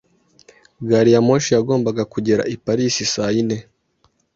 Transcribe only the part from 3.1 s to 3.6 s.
saa yine.